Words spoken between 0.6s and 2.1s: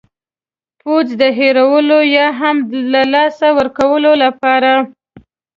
پوځ د هېرولو